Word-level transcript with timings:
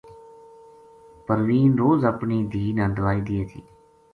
پروین 1.27 1.71
روز 1.81 2.01
اپنی 2.13 2.39
دھی 2.51 2.65
نا 2.77 2.85
دوائی 2.97 3.21
دیے 3.27 3.43
تھی 3.51 3.61